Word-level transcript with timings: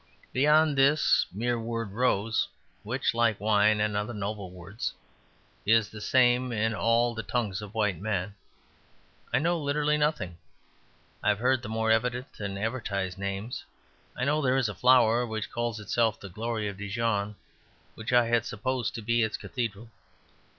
Beyond 0.33 0.79
this 0.79 1.27
mere 1.31 1.59
word 1.59 1.91
Rose, 1.91 2.47
which 2.81 3.13
(like 3.13 3.39
wine 3.39 3.79
and 3.79 3.95
other 3.95 4.15
noble 4.15 4.49
words) 4.49 4.95
is 5.63 5.89
the 5.91 6.01
same 6.01 6.51
in 6.51 6.73
all 6.73 7.13
the 7.13 7.21
tongues 7.21 7.61
of 7.61 7.75
white 7.75 7.99
men, 7.99 8.33
I 9.31 9.37
know 9.37 9.59
literally 9.59 9.99
nothing. 9.99 10.39
I 11.21 11.29
have 11.29 11.37
heard 11.37 11.61
the 11.61 11.69
more 11.69 11.91
evident 11.91 12.39
and 12.39 12.57
advertised 12.57 13.19
names. 13.19 13.63
I 14.17 14.25
know 14.25 14.41
there 14.41 14.57
is 14.57 14.69
a 14.69 14.73
flower 14.73 15.23
which 15.23 15.51
calls 15.51 15.79
itself 15.79 16.19
the 16.19 16.29
Glory 16.29 16.67
of 16.67 16.77
Dijon 16.77 17.35
which 17.93 18.11
I 18.11 18.25
had 18.25 18.43
supposed 18.43 18.95
to 18.95 19.03
be 19.03 19.21
its 19.21 19.37
cathedral. 19.37 19.87